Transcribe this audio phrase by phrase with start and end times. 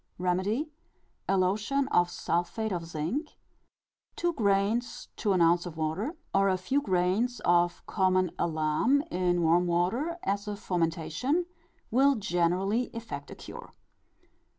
[0.17, 0.71] Remedy:
[1.29, 3.37] A lotion of sulphate of zinc,
[4.15, 9.43] two grains to an ounce of water, or a few grains of common alum in
[9.43, 11.45] warm water, as a fomentation,
[11.91, 13.75] will generally effect a cure.